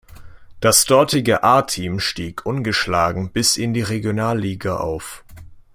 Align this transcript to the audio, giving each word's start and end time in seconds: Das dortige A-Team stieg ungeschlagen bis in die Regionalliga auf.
Das 0.61 0.85
dortige 0.85 1.43
A-Team 1.43 1.99
stieg 1.99 2.43
ungeschlagen 2.47 3.29
bis 3.31 3.55
in 3.57 3.75
die 3.75 3.83
Regionalliga 3.83 4.77
auf. 4.77 5.23